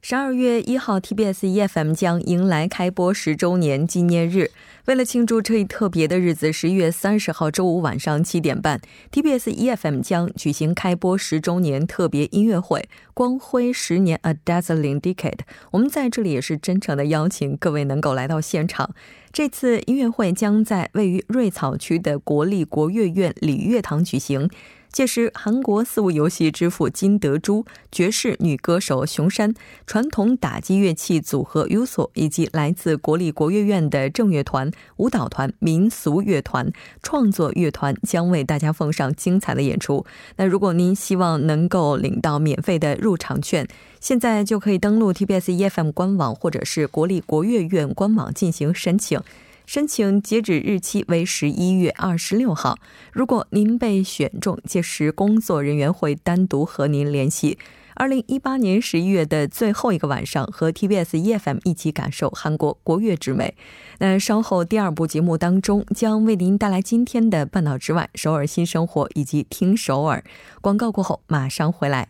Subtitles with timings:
[0.00, 4.52] 十二月一号，TBS EFM 将迎来开播十周年纪念日。
[4.86, 8.80] 为了庆祝这一特别的日子，十一月三十号周五晚上七点半
[9.12, 15.40] ，TBS EFM 将举行开播十周年特别音乐会——光辉十年 （A Dazzling Decade）。
[15.72, 18.94] 我们在这里也是真诚的邀请各位能够来到现场。
[19.32, 24.48] 这次音乐会将在位于瑞草区的国立国乐院礼乐堂举行。
[24.90, 29.54] 届时，韩国四物游戏之父金德洙、爵士女歌手熊山、
[29.86, 40.04] 传统打击乐器组合 USO 以及来自国立国乐院的正乐团、舞蹈团、民俗乐团、创作乐团将为大家奉上精彩的演出。
[40.36, 43.68] 那如果您希望能够领到免费的入场券，
[44.00, 49.20] 现在就可以登录 TBS EFM 官网或者是国立国乐院官网进行申请。
[49.68, 52.78] 申请截止日期为十一月二十六号。
[53.12, 57.58] 如果您被选中，届时工作人员会单独和您联系。
[57.94, 63.54] 二零一八年十一月的最后一个晚上，和 TBS EFM 一起感受韩国国乐之美。
[63.98, 70.24] 那稍后第二部节目当中，将为您带来今天的《半岛之外》、首尔新生活以及听首尔。
[70.62, 72.08] 广告过后马上回来。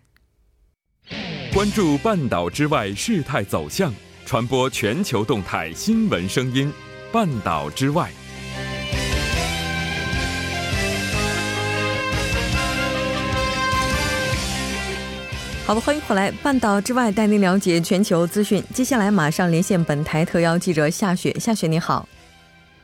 [1.53, 3.93] 关注半岛之外事态走向，
[4.25, 6.73] 传播全球动态新闻声音。
[7.11, 8.11] 半岛之外，
[15.67, 16.31] 好的，欢迎回来。
[16.43, 18.63] 半岛之外，带您了解全球资讯。
[18.75, 21.33] 接下来马上连线本台特邀记者夏雪。
[21.41, 22.07] 夏雪，你好。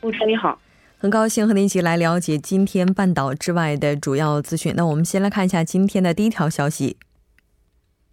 [0.00, 0.58] 陆晨，你好。
[0.96, 4.72] 很高兴和您一起来了解今天半岛之外的主要资讯。
[4.74, 6.96] 那我们先来看一下今天的第一条消息。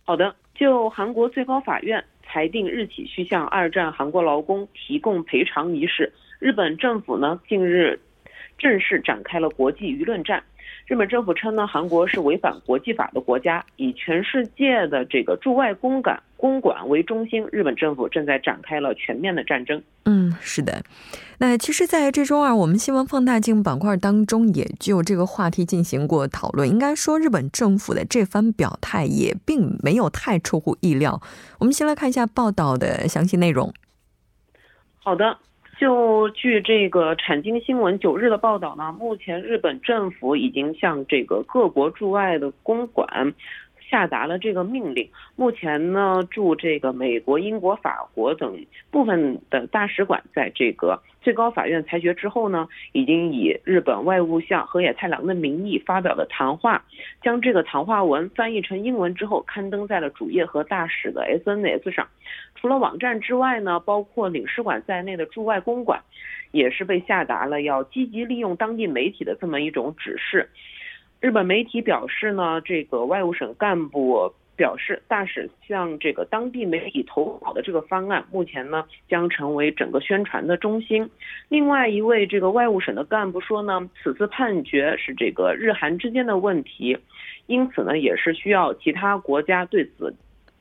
[0.04, 2.04] 好的，就韩国最高法院。
[2.31, 8.00] 裁定日起需向二战韩国劳工提供赔偿一事，日本政府呢近日
[8.58, 10.41] 正式展开了国际舆论战。
[10.91, 19.81] 日本政府称呢，韩国是违反国际法的国家，以全世界的这个驻外公馆公馆为中心，日本政府正在展开了全面的战争。
[20.03, 20.84] 嗯，是的。
[21.38, 26.68] 那其实，在这周二，我们新闻放大镜板块当中也就这个话题进行过讨论。
[26.68, 31.22] 应该说，日本政府的这番表态也并没有太出乎意料。
[31.59, 33.73] 我们先来看一下报道的详细内容。
[34.97, 35.38] 好的。
[35.81, 43.34] 就据这个产经新闻九日的报道呢，目前日本政府已经向这个各国驻外的公馆
[43.91, 45.09] 下达了这个命令。
[45.35, 51.00] 目前呢，驻这个美国、英国、法国等部分的大使馆在这个。
[51.22, 56.84] 最高法院裁决之后呢，已经以日本外务相河野太郎的名义发表了谈话，
[57.22, 62.08] 将这个谈话文翻译成英文之后刊登在了主页和大使的 SNS 上。
[62.56, 66.02] 除了网站之外呢，包括领事馆在内的驻外公馆，
[66.52, 70.50] 也是被下达了要积极利用当地媒体的这么一种指示。
[71.22, 74.34] 日本媒体表示呢，这个外务省干部。
[74.58, 81.09] 表示，大使向这个当地媒体投稿的这个方案，目前呢将成为整个宣传的中心。
[81.50, 86.96] 另外一位这个外务省的干部说呢，此次判决是这个日韩之间的问题，
[87.48, 90.14] 因此呢也是需要其他国家对此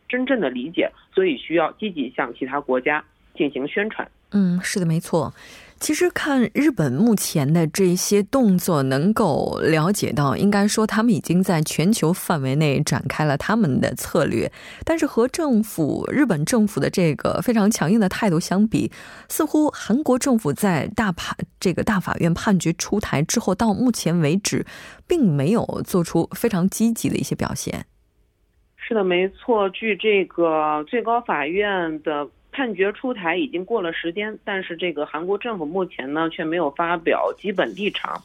[0.09, 3.04] 真正的理解，所以需要积极向其他国家
[3.34, 4.09] 进行宣传。
[4.32, 5.31] 嗯，是的，没错。
[5.80, 14.52] 其实看日本目前的这些动作，能够了解到，应该说他们已经在全球范围内展开了他们的策略。
[14.84, 18.92] 但是和政府日本政府的这个非常强硬的态度相比，
[19.30, 24.66] 似乎韩国政府在大判这个大法院判决出台之后，到目前为止，
[25.08, 27.86] 并没有做出非常积极的一些表现。
[28.76, 29.70] 是的，没错。
[29.70, 32.28] 据这个最高法院的。
[32.60, 38.22] 判决出台已经过了时间，但是这个韩国政府目前呢却没有发表基本立场。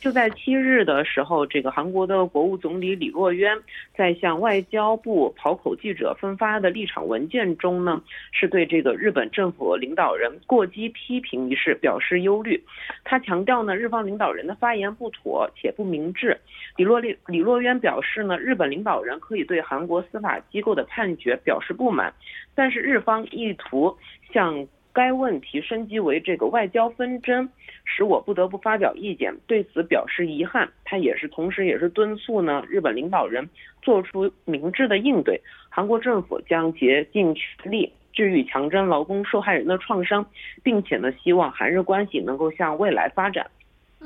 [0.00, 3.58] 就在七日的时候，这个韩国的国务总理李洛渊
[3.96, 8.00] 在向外交部跑口记者分发的立场文件中呢，
[8.30, 12.62] 是对这个日本政府领导人过激批评一事表示忧虑。
[13.02, 16.38] 他强调呢，日方领导人的发言不妥且不明智。
[16.76, 22.14] 李洛李李洛渊表示呢，日本领导人可以对韩国司法机构的判决表示不满，
[22.54, 23.96] 但是日方意图
[24.32, 24.64] 向
[24.98, 27.48] 该问题升级为这个外交纷争。
[27.84, 30.68] 使我不得不发表意见，对此表示遗憾。
[30.84, 33.48] 他也是同时也是敦促呢日本领导人
[33.80, 35.40] 做出明智的应对。
[35.70, 40.26] 韩国政府将竭尽全力治愈强征劳工受害人的创伤，
[40.62, 43.46] 并且呢，希望韩日关系能够向未来发展。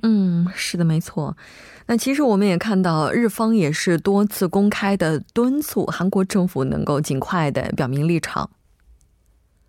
[0.02, 1.36] 嗯，是的，没错。
[1.88, 8.48] 那其实我们也看到，日方也是多次公开的敦促韩国政府能够尽快的表明立场。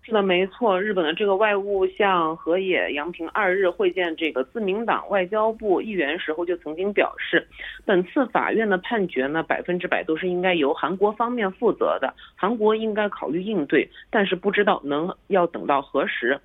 [0.06, 0.78] 是的，没错。
[0.78, 7.48] 日本的这个外务相河野洋平二日会见这个自民党外交部议员时候，就曾经表示，
[7.86, 16.38] 本次法院的判决呢，百分之百都是应该由韩国方面负责的，韩国应该考虑应对，但是不知道能要等到何时。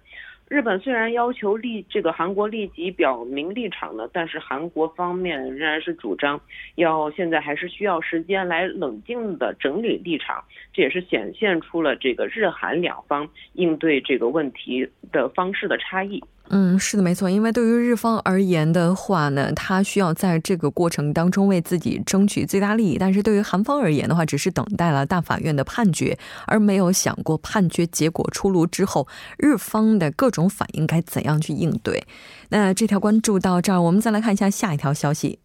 [0.50, 6.42] 日本虽然要求立这个韩国立即表明立场呢，但是韩国方面仍然是主张
[6.74, 10.44] 要现在还是需要时间来冷静的整理立场，
[10.74, 16.20] 这也是显现出了这个日韩两方应对这个问题的方式的差异。
[16.52, 17.30] 嗯，是的，没错。
[17.30, 26.18] 因为对于日方而言的话呢，他需要在这个过程当中为自己争取最大利益；但是对于韩方而言的话，只是等待了大法院的判决，
[26.48, 29.08] 而没有想过判决结果出炉之后，
[29.38, 32.04] 日方的各种反应该怎样去应对。
[32.50, 35.38] 那这条关注到这儿，我们再来看一下下一条消息。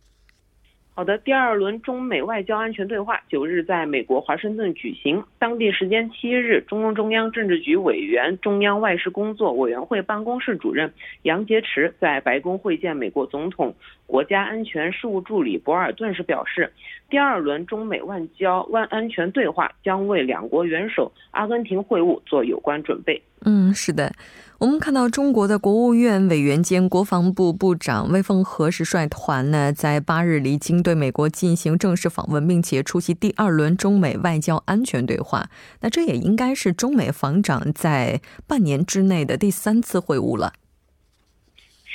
[0.97, 5.21] 好的，第二轮中美外交安全对话九日在美国华盛顿举行。
[5.41, 10.93] 当地时间七日，中共中央政治局委员、中央外事工作委员会办公室主任
[11.23, 13.75] 杨洁篪在白宫会见美国总统
[14.07, 16.73] 国家安全事务助理博尔顿时表示，
[17.09, 23.23] 第二轮中美外交万安全对话将为两国元首阿根廷会晤做有关准备。
[23.47, 24.13] 嗯，是的。
[24.59, 35.51] 我们看到中国的国务院委员兼国防部部长魏凤和是率团呢，在八日离京对美国进行正式访问，并且出席第二轮中美外交安全对话。
[35.81, 40.53] 那这也应该是中美防长在半年之内的第三次会晤了。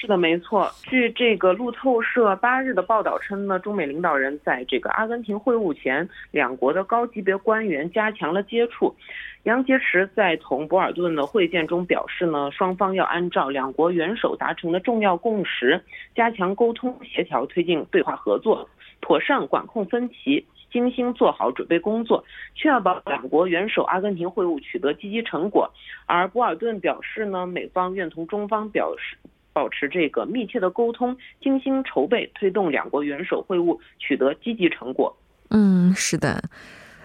[0.01, 0.71] 是的，没错。
[0.83, 8.95] 据这个路透社八日的报道称呢，中美领导人在这个阿根廷会晤前，两国的高级别官员加强了接触。
[9.43, 15.83] 杨洁篪在同博尔顿的会见中表示呢，双方要按照两国元首达成的重要共识，
[16.15, 18.69] 加强沟通协调，推进对话合作，
[19.01, 22.23] 妥善管控分歧，精心做好准备工作，
[22.55, 25.69] 确保两国元首阿根廷会晤取得积极成果。
[26.05, 29.17] 而博尔顿表示呢，美方愿同中方表示
[29.53, 35.15] 保持这个密切的沟通，精心筹备，推动两国元首会晤取得积极成果。
[35.49, 36.43] 嗯，是的。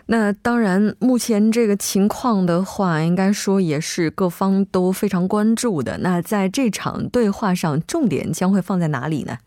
[0.07, 5.99] 那当然，目前这个情况的话，应该说也是各方都非常关注的。
[5.99, 9.39] 那在这场对话上，重点将会放在哪里呢？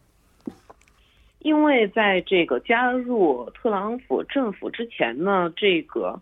[1.39, 6.19] 因为在这个加入特朗普政府之前呢，这个。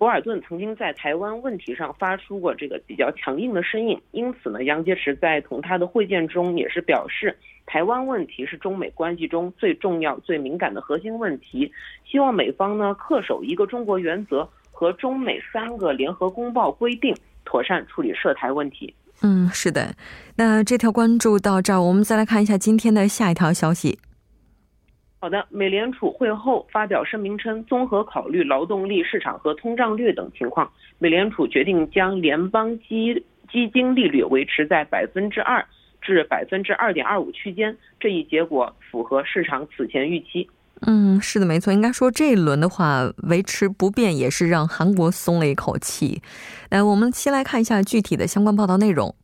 [0.00, 7.36] 博尔顿曾经在台湾问题上发出过这个比较强硬的声音，因此呢，杨洁篪在同他的会见中也是表示，
[7.66, 11.70] 台湾问题是中美关系中最重要、最敏感的核心问题，
[12.10, 17.14] 希望美方呢恪守一个中国原则和中美三个联合公报规定，
[17.44, 18.94] 妥善处理涉台问题。
[19.20, 19.94] 嗯，是的。
[20.34, 23.98] 那这条关注到这儿，我们再来看一下今天的下一条消息。
[25.22, 33.22] 好的，美联储会后发表声明称，综合考虑劳动力市场和通胀率等情况，美联储决定将联邦基
[33.52, 35.62] 基金利率维持在百分之二
[36.00, 37.76] 至百分之二点二五区间。
[38.00, 40.48] 这一结果符合市场此前预期。
[40.86, 41.70] 嗯，是的，没错。
[41.70, 46.22] 应该说这一轮的话维持不变，也是让韩国松了一口气。
[46.70, 49.14] 来，我们先来看一下具体的相关报道内容。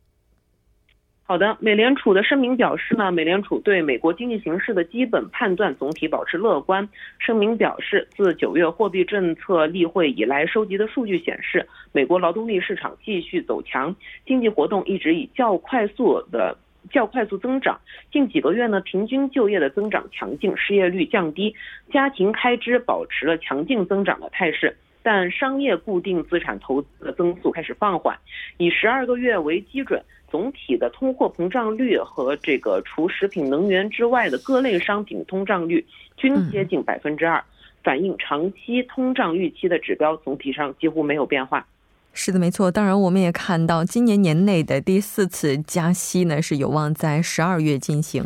[1.29, 6.87] 好的，美联储的声明表示呢，美联储对美国经济形势的基本判断总体保持乐观。
[7.19, 13.93] 声明表示，自九月货币政策例会以来，收集的数据显示，美国劳动力市场继续走强，
[14.25, 16.57] 经济活动一直以较快速的
[16.91, 17.77] 较快速增长。
[18.09, 21.53] 近几个月呢，平均就业的增长强劲，失业率降低，
[21.91, 24.77] 家庭开支保持了强劲增长的态势，
[25.09, 28.13] 但商业固定资产投资的增速开始放缓，
[28.57, 30.03] 以十二个月为基准。
[30.29, 35.85] 总体的通货膨胀率和这个除食品、能源之外的各类商品通胀率
[36.17, 37.41] 均接近百分之二，
[37.81, 41.65] 反映长期通胀预期的指标总体上几乎没有变化。
[42.11, 42.69] 是的，没错。
[42.69, 48.25] 当然，我们也看到今年年内的第四次加息呢是有望在十二月进行。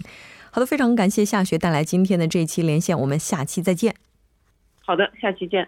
[0.49, 3.93] 好的，非常感谢夏雪带来今天的这一期连线，我们下期再见。
[4.79, 5.67] 好的，下期见。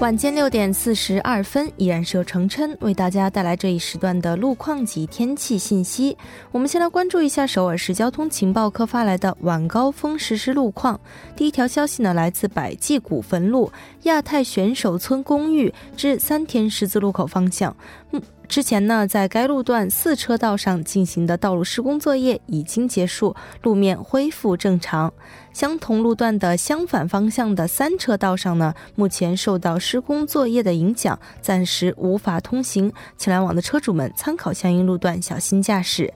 [0.00, 6.16] 晚间六点四十二分，依然是由程琛为大家带来这一时段的路况及天气信息。
[6.52, 11.00] 我们先来关注一下首尔市交通情报科发来的晚高峰实时路况。
[11.34, 13.72] 第一条消息呢，来自百济古坟路
[14.04, 17.76] 亚太选手村公寓至三田十字路口方向。
[18.12, 25.12] 嗯之前呢，在该路段四车道上进行的道路施工作业已经结束，路面恢复正常。
[25.52, 36.12] 相同路段的相反方向的三车道上呢，目前受到施工作业的影响，暂时无法通行，请来往的车主们参考相应路段，小心驾驶。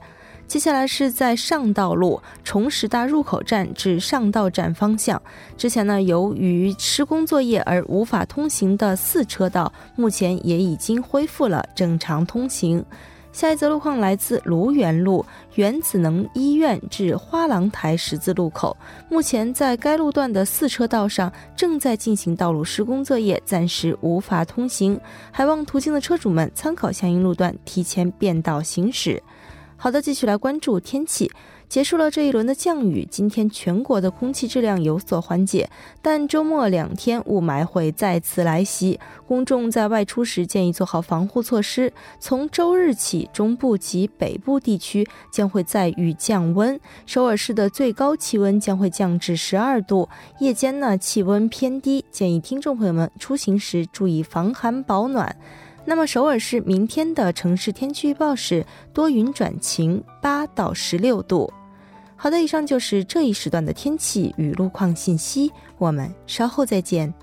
[0.53, 5.19] 接下来是在上道路崇实大入口站至上道站方向，
[5.57, 12.85] 之前呢由于施工作业而无法通行的四车道，目前也已经恢复了正常通行。
[13.31, 18.77] 下一则路况来自卢园路原子能医院至花廊台十字路口，
[19.09, 29.19] 目前在该路段的四车道上正在进行道路施工作业，暂时无法通行，还望途经的车主们参考相应路段，提前变道行驶。
[29.83, 31.29] 好的，继续来关注天气。
[31.67, 35.69] 结束了这一轮的降雨，今天全国的空气质量有所缓解，
[36.01, 38.97] 但周末两天雾霾会再次来袭，
[39.27, 41.91] 公众在外出时建议做好防护措施。
[42.17, 50.07] 从周日起，中部及北部地区将会再遇降温，首尔市的最高气温将会降至十二度，
[50.39, 55.35] 夜间呢气温偏低，建议听众朋友们出行时注意防寒保暖。
[55.85, 61.51] 那么首尔市明天的城市天气预报是多云转晴，八到十六度。
[62.15, 67.13] 好的，以上就是这一时段的天气与路况信息，我们稍后再见。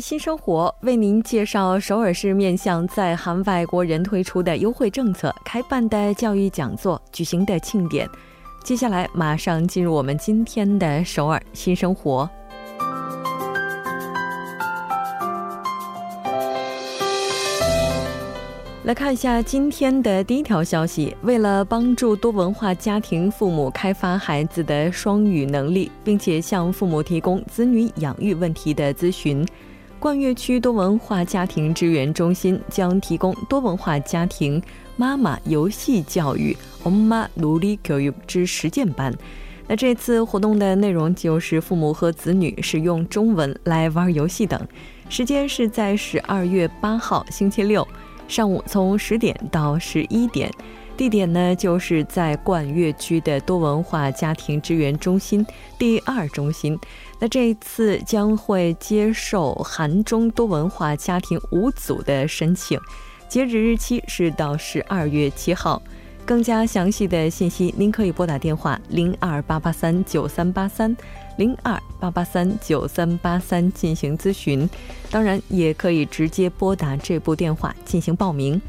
[0.00, 8.08] 新生活为您介绍首尔市面向在韩外国人推出的优惠政策、开办的教育讲座、举行的庆典。
[8.64, 12.28] 接下来马上进入我们今天的首尔新生活。
[18.84, 21.16] 来看一下今天的第一条消息。
[21.22, 29.44] 为了帮助多文化家庭父母开发孩子的双语能力，并且向父母提供子女养育问题的咨询，
[29.98, 34.62] 冠岳区多文化家庭支援中心将提供多文化家庭
[34.94, 39.12] 妈妈游戏教育 “Omma 努力教育”之实践班。
[39.66, 44.60] 那这次活动的内容就是父母和子女使用中文来玩游戏等。
[45.08, 47.86] 时间是在十二月八号星期六
[48.28, 50.50] 上午，从十点到十一点。
[50.96, 55.46] 地点呢就是在冠岳区的多文化家庭支援中心
[55.78, 56.78] 第二中心。
[57.18, 62.80] 那这一次将会接受韩中多文化家庭五组的申请，
[63.28, 65.80] 截止日期是到十二月七号。
[66.24, 70.96] 更加详细的信息，您可以拨打电话零二八八三九三八三。
[71.36, 74.68] 零二八八三九三八三进行咨询，
[75.10, 78.60] 当然也可以直接拨打这部电话进行报名。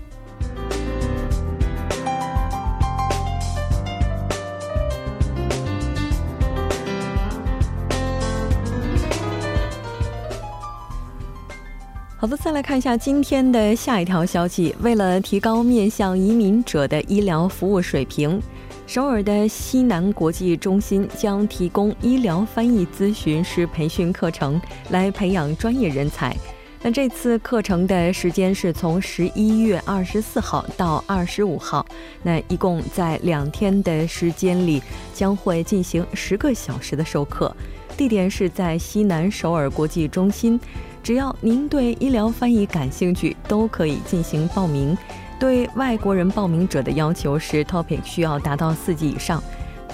[12.19, 14.75] 好的，再来看一下今天的下一条消息。
[14.81, 18.41] 为了提高面向移民者的医疗服务水平。
[18.87, 24.59] 首尔的西南国际中心将提供医疗翻译咨询师培训课程，
[24.89, 26.35] 来培养专业人才。
[26.81, 31.85] 那这次课程的时间是从十一月二十四号到二十五号，
[32.23, 34.81] 那一共在两天的时间里
[35.13, 37.55] 将会进行十个小时的授课，
[37.95, 40.59] 地点是在西南首尔国际中心。
[41.07, 44.93] 只要您对医疗翻译感兴趣，都可以进行报名。
[45.39, 49.41] 对外国人报名者的要求是，Topic 需要达到四级以上。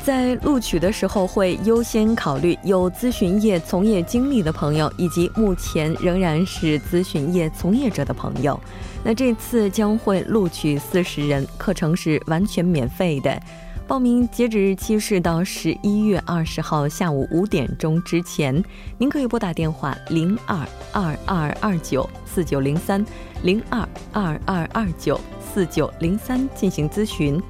[0.03, 8.59] 在录取的时候，会优先考虑有咨询业从业经历的朋友，以及目前仍然是咨询业从业者的朋友。
[9.03, 13.39] 那这次将会录取四十人，课程是完全免费的。
[13.87, 18.63] 报名截止日期是到十一月二十号下午五点钟之前。
[18.97, 23.05] 您可以拨打电话零二二二二九四九零三
[23.43, 27.41] 零二二二二九四九零三进行咨询。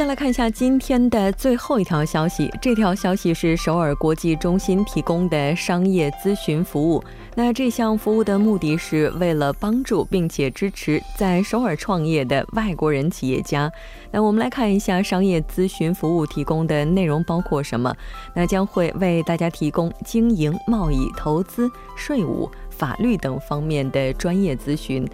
[0.00, 2.50] 再来看一下今天的最后一条消息。
[2.58, 7.04] 这条消息是首尔国际中心提供的商业咨询服务。
[7.34, 13.70] 那这项服务的目的是为了帮助并且支持在首尔创业的外国人企业家。
[14.10, 17.94] 那我们来看一下商业咨询服务提供的内容包括什么？
[18.34, 25.06] 那将会为大家提供经营、贸易、投资、税务、法律等方面的专业咨询。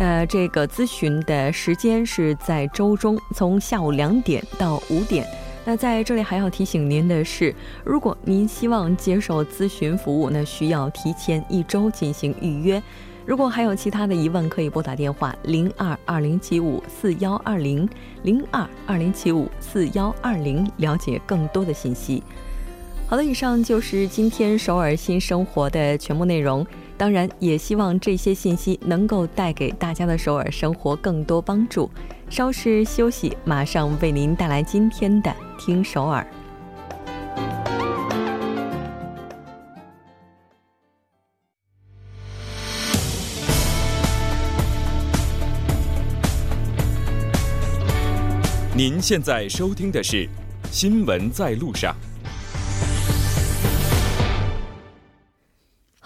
[0.00, 5.26] 那这个咨询的时间是在周中，从下午两点到五点。
[5.64, 7.52] 那在这里还要提醒您的是，
[7.84, 12.80] 如果您希望接受咨询服务，那需要提前一周进行预约。
[13.26, 17.86] 如果还有其他的疑问，可以拨打电话零二二零七五四幺二零
[18.22, 22.22] 零二二零七五四幺二零了解更多的信息。
[23.08, 26.64] 好的，以上就是今天首尔新生活的全部内容。
[26.98, 31.88] 当然，也希望这些信息能够带给大家的首尔生活更多帮助。
[32.28, 35.30] 稍事休息，马上为您带来今天的
[35.64, 36.22] 《听首尔》。
[48.74, 50.24] 您现在收听的是
[50.70, 51.94] 《新闻在路上》。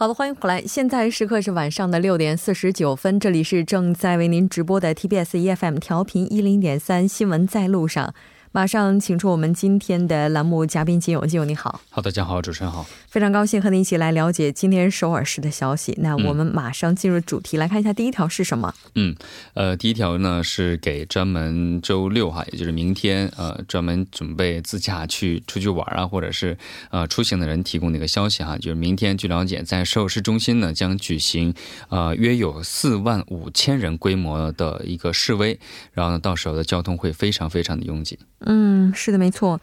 [0.02, 0.60] 好的，欢迎回来。
[0.62, 8.12] 现在时刻是晚上的六点四十九分，这里是正在为您直播的 TBS EFM 调频一零点三新闻在路上。
[8.54, 11.80] 马上请出我们今天的栏目嘉宾金勇，金勇你好。
[11.88, 15.96] 好，大家好，主持人好，非常高兴和您一起来了解今天首尔市的消息。
[16.02, 18.74] 那我们马上进入主题，来看一下第一条是什么？
[18.94, 19.16] 嗯，
[19.54, 26.58] 呃，第一条呢是给专门周六哈，也就是明天，呃，专门准备自驾去出去玩啊，或者是
[26.90, 31.54] 呃出行的人提供的一个消息哈，就是明天据了解，在首尔市中心呢将举行
[31.88, 35.58] 呃约有四万五千人规模的一个示威，
[35.92, 38.18] 然后呢到时候的交通会非常非常的拥挤。
[38.46, 39.60] 嗯，是的，没错。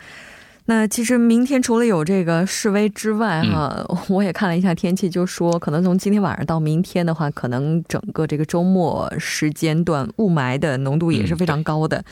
[0.65, 12.03] 那其实明天除了有这个示威之外，哈，我也看了一下天气，就说可能从今天晚上到明天的话，可能整个这个周末时间段雾霾的浓度也是非常高的。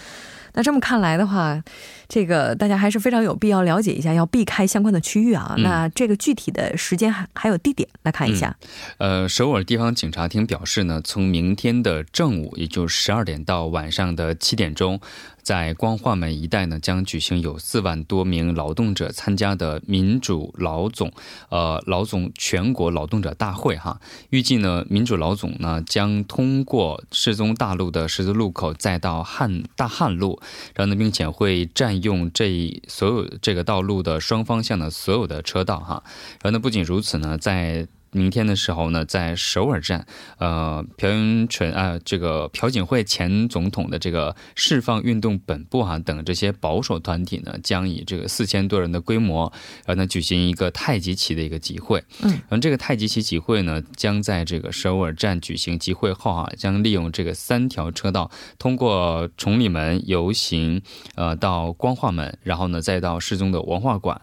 [0.53, 1.62] 那这么看来的话，
[2.10, 5.56] 这个大家还是非常有必要了解一下，要避开相关的区域啊。
[5.58, 8.56] 那这个具体的时间还还有地点来看一下。
[8.98, 15.00] 呃，首尔地方警察厅表示呢，从明天的正午，也就十二点到晚上的七点钟。
[15.43, 21.10] 在光化门一带呢，将举行有四万多名劳动者参加的民主老总，
[21.48, 24.02] 呃，老总全国劳动者大会哈。
[24.30, 30.41] 预计呢，民主老总呢将通过世宗大路的十字路口，再到汉大汉路，
[30.76, 36.03] 然后呢，并且会占用这所有这个道路的双方向的所有的车道哈。
[36.41, 40.06] 然后呢，不仅如此呢，在明天的时候呢，在首尔站，
[40.39, 49.51] 呃，朴元淳啊，这个朴槿惠前总统的这个释放运动本部哈等这些保守团体呢，将以这个四千多人的规模，
[49.86, 52.03] 然后呢举行一个太极旗的一个集会。
[52.21, 60.82] 嗯，然后这个太极旗集会呢，将在这个首尔站举行集会后啊，将利用这个三条车道，通过崇礼门游行，
[61.15, 64.19] 呃，到光化门，然后呢再到世宗的文化馆。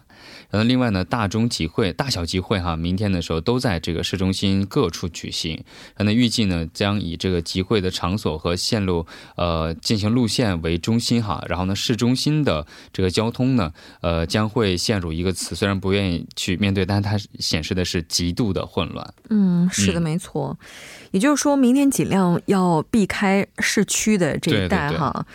[0.49, 5.63] 然后另外呢，大中集会、大小集会哈，明天的时候都在这个市中心各处举行。
[5.97, 11.43] 那预计呢，将以这个集会的场所和线路呃进行路线为中心哈。
[11.47, 19.13] 然后呢，市中心的这个交通呢，呃，将会陷入一个词，虽然不愿意去面对，但是它显示的是极度的混乱。
[19.29, 20.57] 嗯，是的，没错。
[21.11, 25.25] 也就是说明天尽量要避开市区的这一带哈。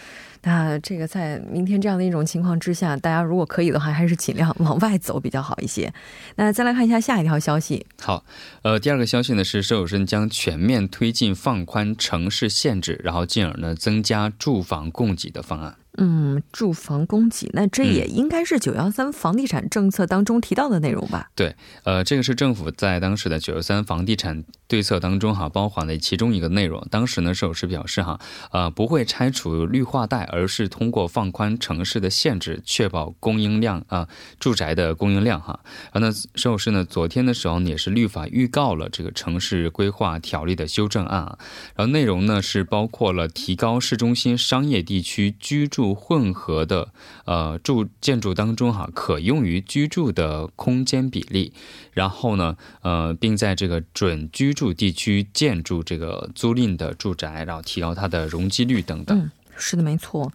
[0.42, 5.92] 那这个在明天这样的一种情况之下，大家如果可以的话，还是尽量往外走比较好一些。
[6.37, 7.87] 那再来看一下下一条消息。
[8.00, 8.24] 好，
[8.62, 15.76] 呃，第二个消息呢是，首尔市将全面推进放宽城市限制，然后进而呢增加住房供给的方案。
[15.98, 21.29] 嗯，住房供给，那这也应该是九幺三房地产政策当中提到的内容吧？
[21.35, 26.87] 对，呃，这个是政府在当时的九幺三房地产对策当中哈，包含的其中一个内容。
[26.90, 28.20] 当时呢，首尔市表示哈，
[28.53, 35.61] 呃，不会拆除绿化带，而是通过放宽城市的限制，确保供应量啊，住宅的供应量哈。
[35.93, 41.38] 然后呢，首尔市呢，昨天的时候也是律法预告了这个城市规划条例的修正案啊。
[41.77, 45.90] 然后内容呢是包括了提高市中心商业地区居住。
[46.01, 46.93] 混合的
[47.25, 51.53] 呃住建筑当中哈，可用于居住的空间比例，
[51.93, 59.31] 然后呢呃，并在这个准居住地区建筑这个租赁的住宅，然后提高它的容积率等等。
[59.61, 60.33] 是的，没错。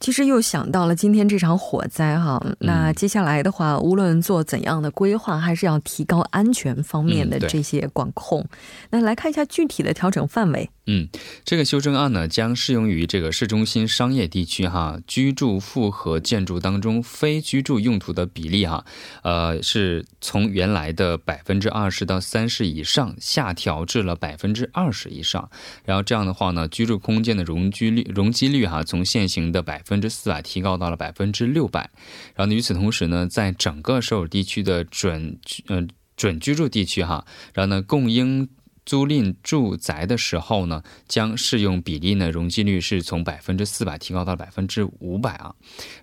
[0.00, 8.46] 其实又想到了今天这场火灾哈，那接下来的话，无论做怎样的规划，还是要提高安全方面的这些管控。
[8.90, 10.68] 那来看一下具体的调整范围。
[10.86, 11.08] 嗯，
[11.46, 18.84] 这个修正案呢，将适用于这个市中心商业地区哈，居住复合建筑当中非居住用途的比例哈，
[19.22, 25.48] 呃，是从原来的百分之二十到三十以上下调至了百分之二十以上。
[25.86, 31.88] 然后这样的话呢，居住空间的容积率容积率哈，从现行的百分之四百提高到了百分之六百。
[32.34, 38.48] 然后呢，与此同时呢，在整个首尔地区的准呃准居住地区哈，然后呢，供应。
[38.84, 45.54] 租赁住宅的时候呢，将适用比例呢，容积率是从百分之四百提高到百分之五百啊。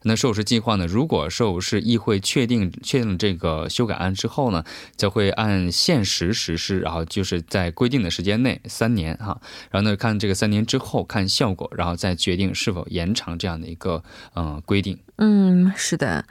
[0.04, 4.63] 那首尔市计划呢，如果首尔市议会确定确定这个修改案之后呢，
[4.96, 9.39] 则会按现实实施，然后就是在规定的时间内三年哈，
[9.70, 14.04] 然后呢看这个三年之后看效果，然后再决定是否延长这样的一个
[14.36, 14.98] 嗯规定。
[15.17, 16.26] 嗯，是的。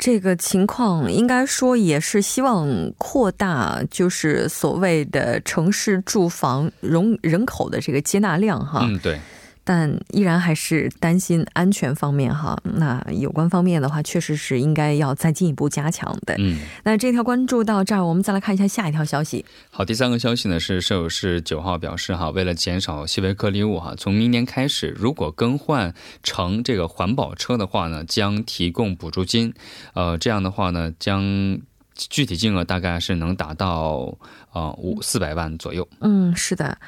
[0.00, 8.80] 这个情况应该说也是希望扩大，就是所谓的城市住房容人口的这个接纳量哈。
[8.82, 9.20] 嗯，对。
[9.62, 16.34] 但依然还是担心安全方面哈，那有关方面的话，确实是应该要再进一步加强的。
[16.38, 19.44] 嗯，那这条关注到这儿，我们再来看一下下一条消息。
[19.70, 29.54] 好，第三个消息呢是舍友市九号表示哈，为了减少细微颗粒物哈，从明年开始，如果更换成这个环保车的话呢，将提供补助金。
[29.94, 31.22] 呃，这样的话呢，将
[31.94, 34.16] 具体金额大概是能达到
[34.52, 35.86] 呃五四百万左右。
[36.00, 36.78] 嗯，是的。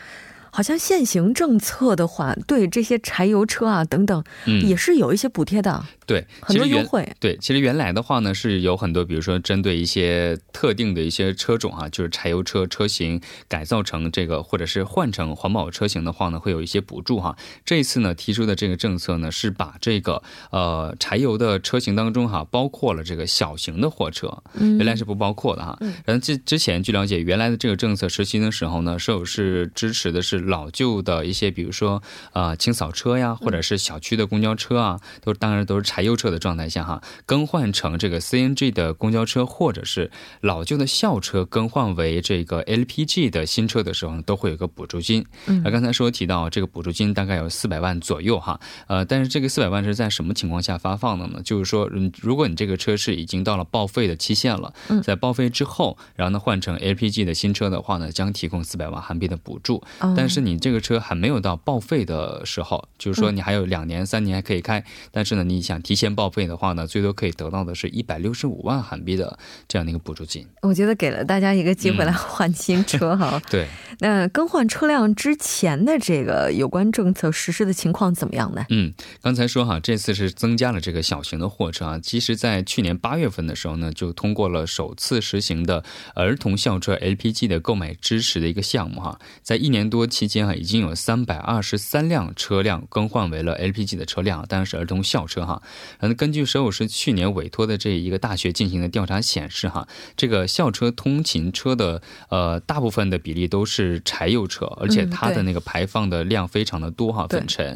[0.54, 4.22] 好像现行政策的话，对这些柴油车啊等等，
[4.62, 5.82] 也是有一些补贴的。
[6.12, 7.08] 对，很多优惠。
[7.18, 17.34] 对，其实原来的话呢，是有很多，比如说针对一些特定的一些车种啊，就是柴油车车型改造成这个，或者是换成环保车型的话呢，会有一些补助哈。
[17.64, 25.78] 这一次呢，提出的这个政策呢，是把这个呃柴油的车型当中哈，包括了这个小型的货车，原来是不包括的哈。
[26.04, 30.42] 然后之之前据了解，原来的这个政策实行的时候呢，是有是支持的是。
[30.42, 40.10] 老旧的一些，比如说呃清扫车呀，或者是小区的公交车啊，都当然都是柴油车的状态下哈，更换成这个 CNG 的公交车，或者是
[40.40, 45.24] 老旧的校车更换为这个 LPG 的新车的时候，都会有个补助金。
[45.62, 51.40] 那刚才说提到这个补助金大概有四百万左右哈，呃，但是这个四百万是在什么情况下发放的呢？
[51.44, 51.88] 就是说，
[52.20, 59.80] 如果你这个车是已经到了报废的期限了，在报废之后，然后呢换成 LPG 的新车的话呢，将提供四百万韩币的补助，
[60.16, 60.32] 但。
[60.32, 70.46] 是你这个车还没有到报废的时候，就是说你还有两年、三年还可以开，但是呢，你想提前报废的话呢，最多可以得到的是一百六十五万韩币的这样的一个补助金。
[70.62, 73.42] 我觉得给了大家一个机会来换新车哈。
[73.50, 73.66] 对，
[73.98, 78.64] 那更换车辆之前的这个有关政策实施的情况怎么样呢？
[78.70, 81.98] 嗯，刚才说哈，这次是增加了这个小型的货车啊。
[81.98, 85.82] 其实，在去年八月份的时候呢，就通过了首次实行的
[86.14, 90.02] 儿童校车 LPG 的购买支持的一个项目哈，在一年多。
[90.12, 95.62] 期间哈，已经有三百二十三辆车辆更换为了 LPG 的车辆，当然是儿童校车哈。
[95.98, 107.66] 嗯，根据首尔市去年委托的这一个大学进行的调查显示哈，这个校车通勤车的呃大部分的比例都是柴油车，而且它的那个排放的量非常的多哈，粉尘。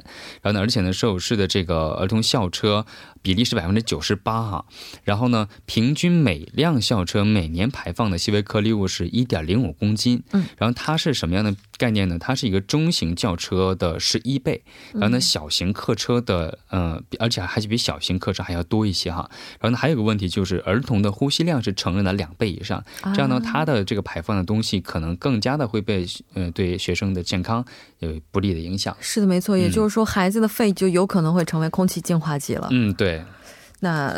[0.42, 2.86] 然后呢，而且呢，首尔市的这个儿童校车。
[3.22, 4.66] 比例是百分之九十八哈，
[5.02, 12.20] 然后呢，平均每辆校车每年排放的细微颗粒物是一点零五公斤，嗯，然后它是什么样的概念呢？
[12.20, 19.30] 它是一个中型轿车的十一倍，然后呢，小型客车的，呃，而且还是比小型客车还要多一些哈。
[19.60, 22.82] 然后呢，还有个问题就是，儿童的呼吸量是成人的两倍以上，
[23.14, 27.64] 这样呢，他的这个排放的东西可能更加的会被，呃，对学生的健康
[28.00, 28.96] 有不利的影响。
[29.00, 32.68] 是的，没错，也就是说，孩子的肺就有可能会成为空气净化剂了。
[32.72, 33.22] 嗯，对。
[33.80, 34.14] 那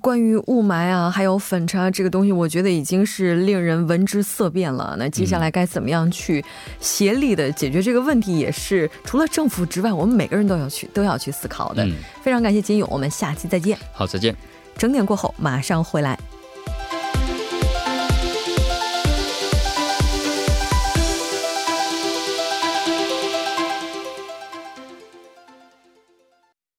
[0.00, 4.94] 关于雾霾啊，还有粉尘啊，这个东西，我觉得已经是令人闻之色变了。
[4.98, 6.44] 那接下来该怎么样去
[6.80, 11.86] 协力的解决这个问题，也是除了政府之外，我们每个人都要去都要去思考的。
[12.22, 13.76] 非常感谢金勇，我们下期再见。
[13.92, 14.34] 好，再见。
[14.78, 16.18] 整点过后马上回来。